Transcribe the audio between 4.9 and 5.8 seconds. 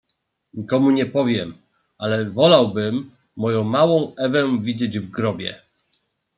w grobie."